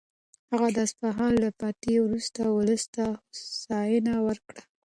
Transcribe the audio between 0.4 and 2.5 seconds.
هغه د اصفهان له فتحې وروسته